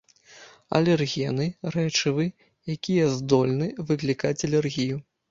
[0.77, 1.45] Алергены,
[1.75, 2.25] рэчывы,
[2.75, 4.97] якія здольны выклікаць алергію.